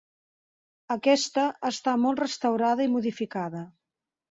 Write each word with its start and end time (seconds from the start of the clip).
Aquesta 0.95 1.43
està 1.69 1.95
molt 2.07 2.23
restaurada 2.25 2.89
i 2.91 2.93
modificada. 2.97 3.65